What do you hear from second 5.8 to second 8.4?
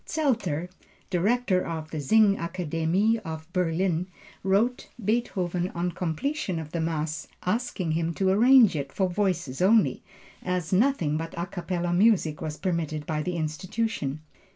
completion of the Mass, asking him to